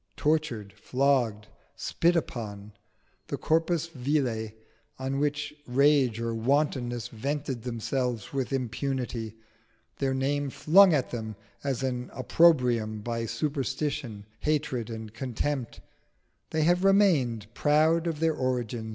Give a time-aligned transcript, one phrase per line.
[0.17, 1.45] Tortured, flogged,
[1.75, 2.73] spit upon,
[3.27, 4.49] the corpus vile
[4.97, 9.35] on which rage or wantonness vented themselves with impunity,
[9.99, 15.81] their name flung at them as an opprobrium by superstition, hatred, and contempt,
[16.49, 18.89] they have remained proud of their origin.